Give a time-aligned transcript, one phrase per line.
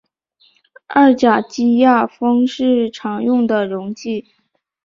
[0.87, 4.25] 二甲基亚砜是常用的溶剂。